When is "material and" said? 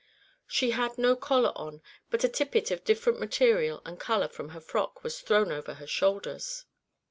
3.19-3.99